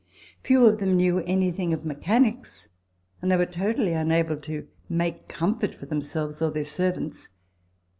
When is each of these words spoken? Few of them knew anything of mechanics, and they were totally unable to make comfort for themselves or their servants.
Few 0.41 0.65
of 0.65 0.79
them 0.79 0.97
knew 0.97 1.19
anything 1.19 1.75
of 1.75 1.85
mechanics, 1.85 2.69
and 3.21 3.31
they 3.31 3.37
were 3.37 3.45
totally 3.45 3.93
unable 3.93 4.35
to 4.37 4.67
make 4.89 5.27
comfort 5.27 5.75
for 5.75 5.85
themselves 5.85 6.41
or 6.41 6.49
their 6.49 6.65
servants. 6.65 7.29